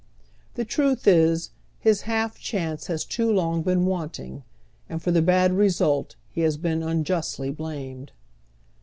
[0.55, 4.43] The truth is, his half chance has too long been wanting,
[4.89, 8.11] and for the bad result he has been mijustly blamed.